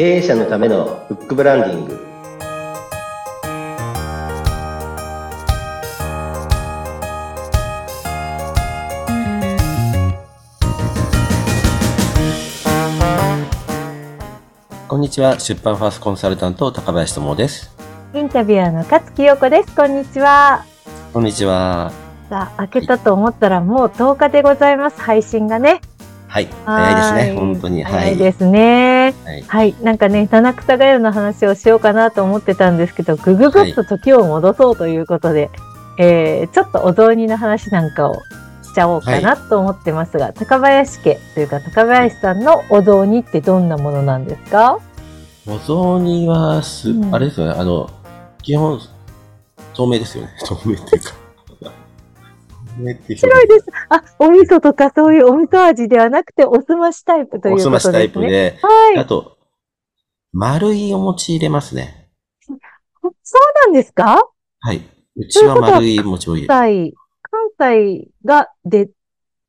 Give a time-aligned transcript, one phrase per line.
[0.00, 2.00] 経営者のためのフックブランディング
[14.88, 17.76] こんにちは出版ファーストコンサルタント高林智です
[18.14, 19.76] インタビュアーの勝木陽子です。
[19.76, 20.64] こんにちは。
[21.12, 21.92] こんにちは
[22.30, 24.98] さあ、開けたと思ったらもう10日でございます。
[24.98, 25.82] 配信がね。
[26.26, 28.89] はい早いですねはい本当に早いですね。
[29.24, 29.74] はいはい。
[29.82, 35.50] なんかね、七草がゆの話をしようかなと思ってたんですけど、ぐぐぐっと時を戻そうということで、
[35.98, 38.14] えー、ちょっとお雑煮の話なんかを
[38.62, 44.78] しちゃおうかなと思ってますが、高林家というか高林さんのお雑煮ってどんなものなんですか？
[45.46, 47.90] お雑煮はす、うんあれですよね、あの、
[48.42, 48.80] 基本、
[49.74, 50.30] 透明ですよね。
[50.46, 51.12] 透明っていうか。
[52.80, 53.66] 透明っていう白いです。
[53.88, 57.80] あ、お味噌とかそういうお味噌味ではなくて、おすましタイプというおことですね。
[57.80, 58.98] すましタイプで、はい。
[58.98, 59.38] あと、
[60.32, 62.08] 丸いお餅入れますね。
[62.96, 64.22] そうなんですか？
[64.60, 64.82] はい。
[65.16, 66.48] うちは丸い餅を入れる。
[66.48, 66.94] 関西、
[67.58, 68.90] 関西がで、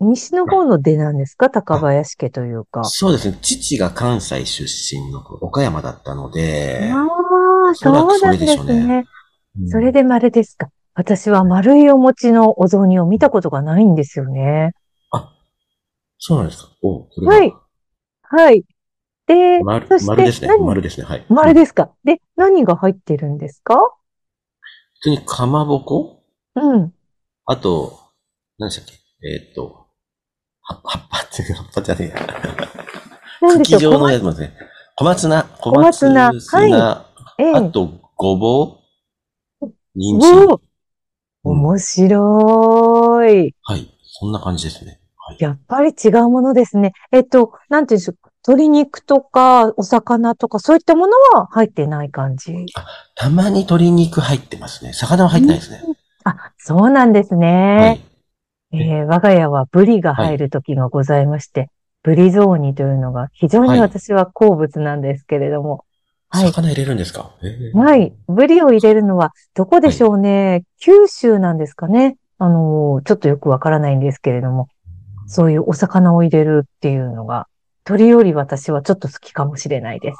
[0.00, 1.50] 西の方の出なんですか？
[1.50, 2.84] 高林家というか。
[2.84, 3.38] そうですね。
[3.40, 9.04] 父が関西出身の岡山だったので、ああ、おそうなんですね。
[9.56, 10.68] うんそれで丸ですか。
[10.94, 14.72] 私は丸いお餅のお雑煮を見たことがないんですよね。
[16.18, 16.70] そうなんですか？
[16.82, 17.52] おははい。
[18.22, 18.64] はい。
[19.26, 20.48] で、丸丸ですね。
[20.48, 20.64] 何？
[20.64, 21.06] 丸ですね。
[21.06, 21.26] はい。
[21.28, 21.90] 丸ですか？
[22.04, 23.74] で、何が入ってるんですか？
[23.74, 26.22] 普通にかまぼこ？
[26.54, 26.94] うん。
[27.44, 27.98] あと、
[28.58, 28.94] 何でしたっけ？
[29.26, 29.88] えーっと、
[30.62, 33.58] 葉葉っぱっていうか、葉っぱじゃねえや。
[33.58, 34.56] 茎状のやつもですね。
[34.96, 37.06] 小松菜、小小松菜菜
[37.38, 38.78] ええあと、ごぼ
[39.60, 40.60] う人お参。
[41.44, 43.54] ー面白い。
[43.62, 43.90] はい。
[44.04, 45.00] そんな感じですね。
[45.16, 45.36] はい。
[45.40, 46.92] やっぱり違うものですね。
[47.12, 48.16] えっと、なんていうんでしょう。
[48.46, 52.66] 鶏肉とか、お魚とか、そういったものは入ってない感じ？
[53.14, 54.92] たまに鶏肉入ってますね。
[54.92, 55.82] 魚は入ってないですね。
[56.24, 58.00] あ、そうなんですはね。
[58.72, 58.76] い。
[58.76, 61.70] えー我が家はブリが入る時がございまして、
[62.02, 65.84] ブリ雑煮というのが非常に私は好物なんですけれども、
[66.38, 66.46] はい。
[66.52, 67.30] 魚入れるんですか？
[67.42, 68.12] えーはい。
[68.28, 70.64] ブリを入れるのは、どこでしょうね？
[70.80, 72.16] 九州なんですかね？
[72.38, 74.68] あのーちょっとよくわからないんですけれども、
[75.26, 77.46] そういうお魚を入れるっていうのが、
[77.84, 80.18] 鳥より私はちょっと好きかもしれないです。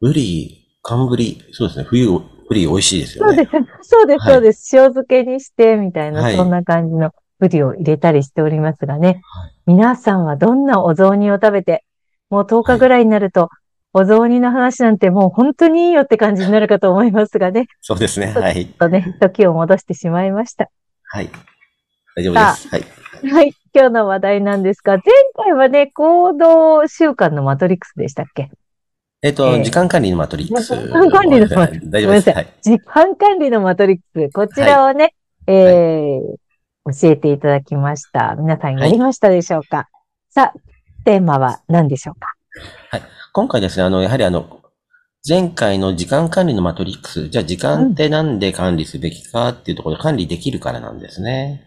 [0.00, 1.84] ブリ、寒ブリ、そうですね。
[1.84, 2.08] 冬、
[2.48, 3.48] ブリ美味しいですよね。
[3.88, 4.18] そうです。
[4.28, 4.86] そうです、はい。
[4.86, 9.20] 塩漬けにして、みたいな、はいそんな感じのブリを入れたりしておりますがね。
[9.22, 11.84] はい皆さんはどんなお雑煮を食べて、
[12.30, 13.50] もう10日ぐらいになると、
[13.98, 17.66] お雑煮の話なんてもう本当にいいよって感じになるかと思いますがね。
[17.80, 18.26] そうですね。
[18.26, 20.68] はいとね、時を戻してしまいました。
[21.04, 21.30] はい。
[22.14, 22.68] 大丈夫です。
[22.68, 22.84] はい。
[23.32, 23.54] はい。
[23.72, 25.02] 今日の話題なんですが、前
[25.34, 28.50] 回はね、行動習慣のマトリックスでしたっけ？
[29.22, 30.76] えっと、えー時間管理のマトリックス。
[30.76, 32.30] 時間管理のマトリックス大丈夫です。
[32.30, 32.46] はい。
[32.60, 34.30] 時間管理のマトリックス。
[34.30, 35.14] こちらをね、
[35.46, 36.20] えー
[36.88, 38.36] 教えていただきました。
[38.38, 39.88] 皆さんやりましたでしょうか、
[40.28, 40.58] さあ、
[41.04, 42.34] テーマは何でしょうか？
[43.36, 44.62] 今回ですね、あの、やはりあの、
[45.28, 51.62] 前回の時間管理のマトリックス、じゃあ時間ってなんで管理すべきかっていうところで管理できるからなんですね。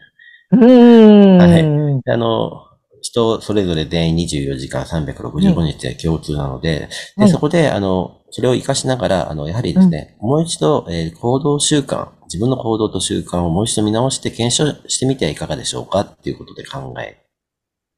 [0.52, 1.38] うーん。
[1.38, 2.66] はいであの、
[3.04, 17.20] 人それぞれ全員24時間365日で共通なので、で、はいそこで、あの、それを活かしながら、あの、やはりですね、もう一度、えー行動習慣、自分の行動と習慣をもう一度見直して検証してみてはいかがでしょうかっていうことで考え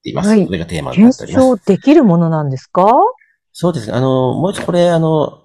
[0.03, 0.29] ています。
[0.29, 1.61] はいそれがテーマになってお検ります。
[1.63, 2.91] 証できるものなんですか？
[3.53, 3.93] そうですね。
[3.93, 5.41] あの、もう一度これ、あの、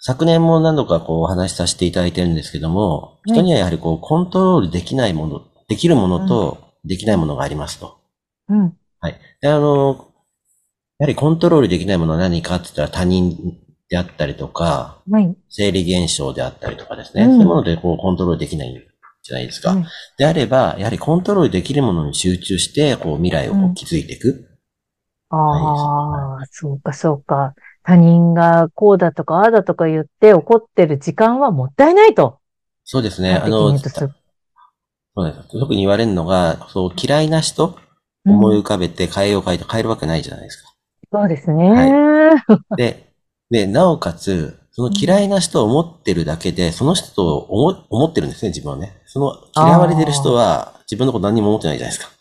[0.00, 7.96] 昨年も何度かこうお話しさせていただいてるんですけども、い人にはやはりこうコントロールできないもの、できるものとできないものがありますと。
[8.50, 8.76] うん。
[9.00, 9.18] はい。
[9.40, 10.08] で、あの、
[10.98, 13.56] やはりコントロールできないものは何かって言ったら他人
[13.88, 15.34] であったりとか、はい。
[15.48, 17.24] 生理現象であったりとかですね。
[17.24, 18.74] うんそういうものでこうコントロールできない
[19.22, 19.72] じゃないですか。
[19.72, 19.86] うん
[20.18, 24.50] であれば、やはりコントロールできるものに集中して、こう未来をこううん築いていく。
[25.30, 27.54] ああ、そうか、そうか。
[27.82, 32.40] 他人がこうだとか、ああだとか言って怒ってる時間はもったいないと。
[32.84, 33.34] そうですね。
[33.34, 37.84] あの、そうです特に言われるのが、そう嫌いな人、うん
[38.26, 40.72] 思い浮かべて変えよう変えて変えるわけないじゃないですか。
[41.12, 41.70] そうですね。
[41.70, 42.42] は
[42.76, 43.12] で、
[43.50, 48.96] で、なおかつ、その嫌いな人を思ってるだけで、その人と思思ってるんですね、自分はね。
[49.04, 52.12] その嫌われてる人は自分のこと何にも思ってないじゃないですか。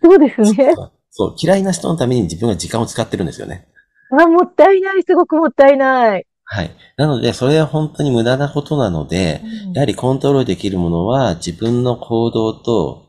[0.00, 0.74] そうですね。
[1.12, 3.68] そう、嫌いな人のために自分が時間を使ってるんですよね。
[4.18, 6.26] あ、もったいない、すごくもったいない。
[6.44, 6.70] はい。
[6.96, 9.42] なので、それは本当に無駄なことなので、
[9.74, 13.06] やはりコントロールできるものは自分の行動と思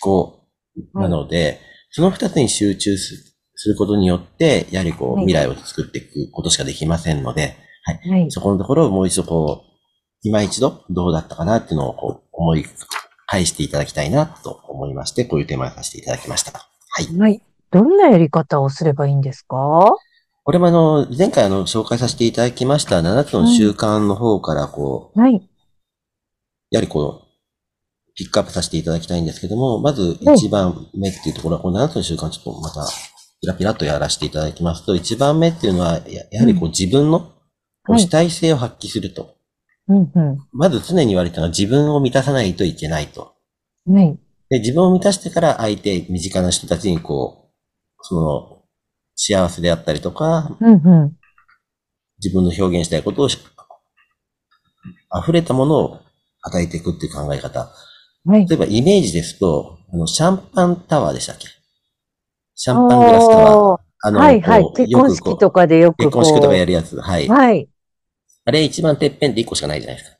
[0.00, 0.46] 考
[0.94, 1.60] なので、
[1.90, 8.30] その二つに集中すすることによって、やはりこう、はい未来を作っていくことしかできませんので、はい。
[8.30, 9.66] そこのところをもう一度こう、
[10.22, 12.64] 今一度どうだったかなっていうのをこう、思い
[13.26, 16.75] 返していただきたいなと思いまして、こういうテーマにさせていただきました。
[16.96, 17.18] はい。
[17.18, 17.42] はい。
[17.70, 19.90] どんなやり方をすればいいんですか？
[20.44, 25.46] これもあの、前回あの、紹介させていただきました7つの習慣の方からこう、はい。
[26.70, 32.86] やはりこう、ピックアップさせていただきたいんですけども、まず1番目っていうところは、この7つの習慣ちょっとまた、
[33.42, 37.32] ピラピラっとやらせていただきますと、1番目っていうのは、ややはりこう自分の
[37.88, 39.34] 主体性を発揮すると。
[39.88, 43.34] うんうまず常に言われたのは自分を満たさないといけないと。
[43.86, 43.94] ん。
[43.94, 44.18] はい。
[44.48, 47.52] で、自分を満たしてから相手、身近な人たちにこう、
[48.02, 48.62] その、
[49.16, 51.16] 幸せであったりとか、うんうん。
[52.18, 53.38] 自分の表現したいことをし
[55.22, 56.00] 溢れたものを
[56.42, 57.70] 与えていくっていう考え方。
[58.24, 58.54] はい例。
[58.54, 61.46] えばイメージですと、あの、シャンパンタワーでしたっけ？
[62.54, 63.80] シャンパングラスタワー。
[64.02, 65.98] あの、はいはい結婚式とかでよく。
[65.98, 67.00] 結婚式とかやるやつ。
[67.00, 67.28] はい。
[67.28, 67.68] はい。
[68.44, 70.15] あれ一番てっぺんって1個しかないじゃないですか。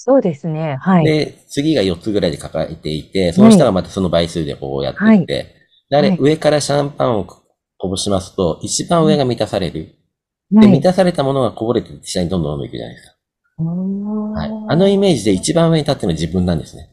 [0.00, 0.76] そうですね。
[0.80, 1.04] はい。
[1.04, 5.54] で、次が4つぐらいで抱えていて、その下がまたその倍数でこうやっていって、
[5.90, 9.96] であれ、はい上からシャンパンをこぼしますと、一番上が満たされる。
[10.52, 13.64] で、はい満たされたものがこぼれて下にどんどんどんどんいくじゃないですか。
[13.64, 14.50] はい。
[14.68, 16.90] あの意イメージで一番上に立ってるのは自分なんですね。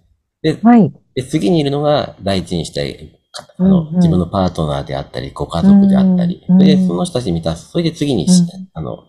[0.64, 0.92] はい。
[1.14, 7.70] で、次にいるのが第一にしたい、あうんの、うん自分のパートナーであったり、ご家族であったり、うんで、その人たちに満たす。
[7.70, 9.04] それで次にし、うんあの、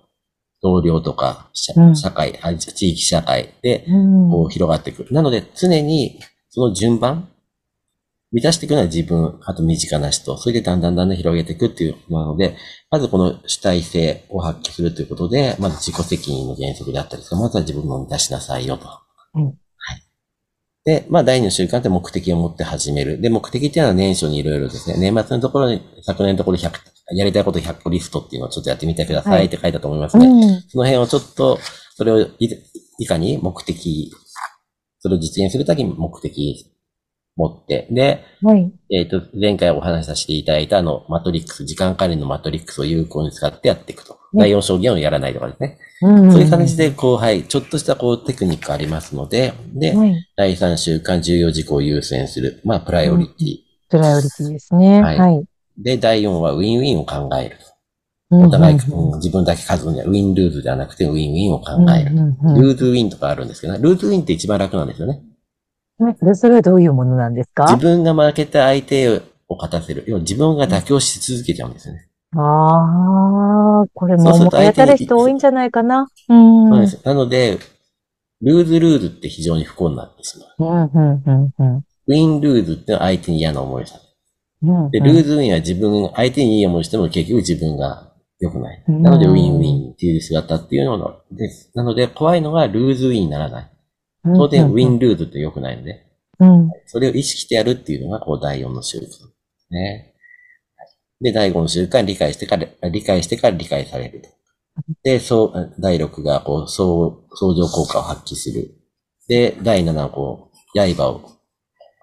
[0.62, 5.06] 同僚とか、社うん社会、あ地域社会で、うんこう広がっていく。
[5.12, 7.28] なので、常にその順番、
[8.32, 12.56] 満たしていくのは自分、あと身近な人、それでだんだんだんだん広げていくっていうのなので、
[12.90, 18.88] まずこの主体性を発揮するということで、まず自己責任の原則であったりとか、まずは自分を満たしなさいよと。
[19.34, 19.54] うんはい。
[20.84, 23.20] で、まあ第二の習慣って目的を持って始める。
[23.20, 26.72] で、目的っていうのは年初にいろいろですね、年末のところに、昨年のところ100、
[27.14, 30.26] やりたいこと100個リストっていうのをちょっとやってみてくださはいいって書いたと思いますね。
[30.26, 30.62] うん。
[30.68, 31.58] その辺をちょっと、
[31.94, 32.48] それをい
[32.98, 34.12] いかに目的、
[34.98, 36.72] それを実現するために目的
[37.36, 38.72] 持って、で、はい。
[38.90, 44.14] えっ、と、前回お話しさせていただいたあの、マトリックス、時間管理のマトリックスを有効に使ってやっていくと。
[44.14, 45.78] うん第4証言をやらないとかですね。
[46.02, 50.14] うんそういう感じで、こう、はい、ちょっとしたこう、テクニックありますので、で、はい。
[50.36, 52.60] 第3週間重要事項を優先する。
[52.64, 53.58] まあ、プライオリティ。
[53.88, 55.00] プライオリティですね。
[55.00, 55.44] はいはい。
[55.78, 57.56] で、第4はウィンウィンを考える。
[58.30, 58.78] おお互い、う
[59.14, 62.10] ん自分だけ勝つ win-lose ではなくてウィンウィンを考える。
[62.60, 63.78] lose-win とかあるんですけどね。
[63.80, 65.22] lose-win って一番楽なんですよね。
[66.22, 67.64] で、それはどういうものなんですか？
[67.64, 69.08] 自分が負けた相手
[69.48, 70.04] を勝たせる。
[70.08, 72.08] 要は自分が妥協し続けちゃうんですよね。
[72.34, 76.08] ああ、これもそうすると思い当たる人多いんじゃないかな？
[76.28, 76.68] うん。
[76.68, 77.00] そうです。
[77.04, 77.58] なので、
[78.42, 80.70] ルーズルーズって非常に不幸になってしまう。
[80.70, 81.76] うん、うん、うん、うん。
[81.76, 83.98] ウィンルーズって相手に嫌な思いをさ
[84.90, 88.84] で、ルーズウィンは自分、相手にいい思いしても結局自分が良くない。
[88.88, 91.70] うんなので、ウィンウィンっていう姿っていうのです。
[91.74, 93.70] なので、怖いのがルーズウィンにならない。
[94.24, 96.06] 当然、ウィンルーズって良くないので、
[96.40, 96.70] うん。
[96.86, 99.22] それを意識してやるっていうのが、こう、第4の習慣です
[99.70, 100.14] ね。
[101.20, 104.22] で、第5の習慣、理解してから、理解してから理解される。
[105.02, 108.74] で、そう、第6が、こう、相、相乗効果を発揮する。
[109.28, 111.35] で、第7は、こう、刃を、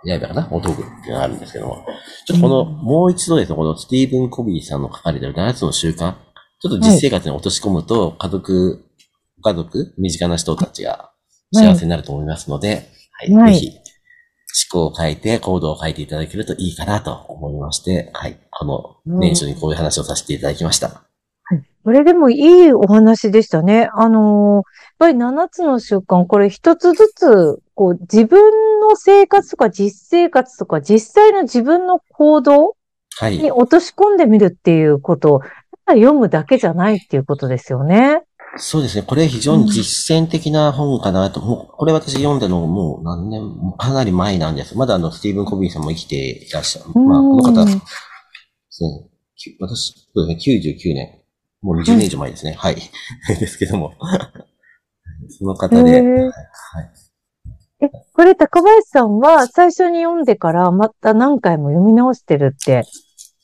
[0.05, 1.85] 刃かなお道具っていうのがあるんですけども。
[2.25, 6.15] ちょっとこの、うんもう一度ですね、このスティーブン・コビーさんの書かれている7つの習慣。
[6.59, 8.85] ちょっと実生活に落とし込むと、家族、
[9.41, 11.11] ご家族、身近な人たちが
[11.53, 13.67] 幸せになると思いますので、はい、はいぜひ、
[14.71, 18.37] 思考を変えて、行動を変えていただけるといいかなと思いまして、はい。
[18.51, 21.03] この年初にこういう話をさせていただきました。
[21.83, 23.89] これでもいいお話でしたね。
[23.93, 24.73] あのー
[25.03, 32.75] やっぱり7つの習慣、これ一つずつ、こう、自分の生活とか実生活とか実際の自分の行動
[33.15, 33.37] はい。
[33.37, 38.23] に落とし込んでみるっていうことを、ただ読むだけじゃないっていうことですよね。
[38.57, 39.03] そうですね。
[39.03, 41.39] これ非常に実践的な本かなと。
[41.39, 44.77] もうこれ私読んだのもう何年、もうかなり前なんです。
[44.77, 46.99] まだあの、スティーブン・コビーさんも生きていらっしゃる。
[46.99, 47.71] まあ、この方、うんで
[48.69, 51.19] すねき私、そうですね、99年。
[51.61, 52.53] もう20年以上前ですね。
[52.53, 52.77] はい。
[53.39, 53.93] ですけども。
[55.29, 56.29] その方で、は
[56.81, 57.02] い
[57.83, 62.83] え、これ高林さんは最初に読んでからまた何回も読み直してるって、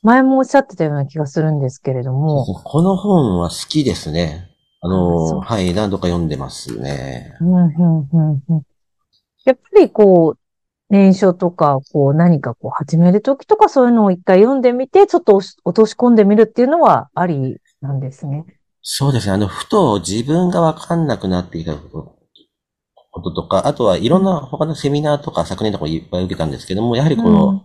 [0.01, 2.46] 前もおっしゃってたような気がするんですけれども。
[2.46, 4.50] この本は好きですね。
[4.81, 7.36] あの、はい、何度か読んでますね。
[7.41, 8.62] うん、うん、うん、うん。
[9.43, 10.39] やっぱりこう、
[10.89, 18.46] 年書とか、こう何かこう始めるときとかそういうのを一回読んでみて、ちょっと落とし込んでみるっていうのはありなんですね。
[18.81, 19.34] そうですね。
[19.34, 22.18] あの、ふと自分がわかんなくなっていたこと
[23.21, 27.63] こととか、あとはいろんな他のセミナーとか昨年とかいっぱい受けたんですけども、やはりこの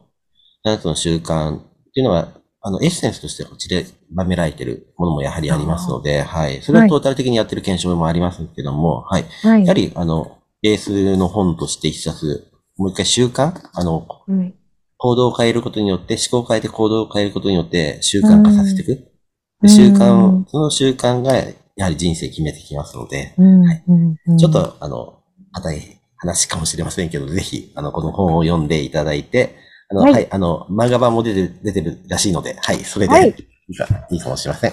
[0.65, 1.61] 7つの習慣っ
[1.95, 2.29] ていうのが、
[2.61, 6.63] あの、エッセンスとしてこちでばめられているものもやはりありますので、はい。
[6.63, 9.27] それはトータル的にやってる検証もありますけども、はい。
[9.43, 9.63] はい。
[9.63, 14.55] やはり、あの、ベースの本として一冊、もう一回習慣あの、はい。
[14.97, 18.93] 行動を変えることによって、思考を変えて行動を変えることによって習慣化させていく。
[18.93, 19.15] うん。
[19.63, 21.35] で習慣その習慣が
[21.77, 23.61] やはり人生決めてきますので、うん。
[23.63, 23.85] はい。
[23.87, 24.17] うん。
[24.27, 24.39] うん。
[24.39, 25.14] ちょっと、あの、
[25.55, 29.57] 硬い話かもしれませんけど、ぜひ、あの、この本を読んでいただいて、
[29.91, 33.35] あの、ははいい、あの、漫画版も出てる、出てるらしいので、はい、それで、はい
[33.67, 34.73] いいか、いいかもしれません。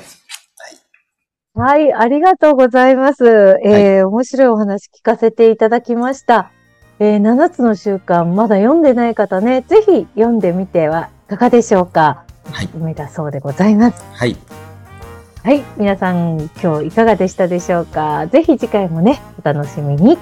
[1.53, 3.59] はい、ありがとうございます。
[3.65, 6.50] えー面白いお話聞かせていただきました。
[7.00, 12.23] えー7つの習慣、まだ読んでない方ね、ぜひ読んでみてはいかがでしょうか。
[12.51, 14.01] はい夢だそうでございます。
[14.13, 14.38] はい、
[15.43, 18.27] はい、皆さん今日いかがでしたでしょうか。
[18.27, 20.17] ぜひ次回もね、お楽しみに。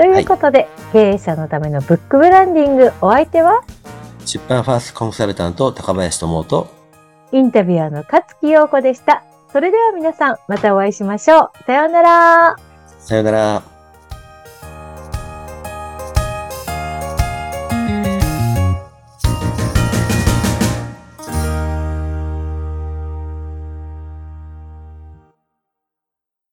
[0.00, 3.60] ということで、経営者のためのブックブランディング、お相手は？
[4.24, 6.68] 出版ファーストコンサルタント、高林智と、
[7.32, 9.24] インタビュアーの勝木陽子でした。
[9.52, 11.64] それでは皆さん、またお会いしましょう。
[11.66, 12.56] さようなら。
[12.98, 13.62] さよなら。